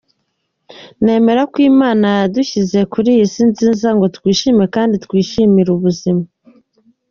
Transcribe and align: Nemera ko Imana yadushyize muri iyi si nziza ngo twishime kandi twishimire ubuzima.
Nemera 1.03 1.41
ko 1.51 1.57
Imana 1.71 2.07
yadushyize 2.21 2.79
muri 2.93 3.09
iyi 3.15 3.25
si 3.33 3.43
nziza 3.49 3.87
ngo 3.95 4.05
twishime 4.15 4.63
kandi 4.75 4.95
twishimire 5.05 5.69
ubuzima. 5.77 6.23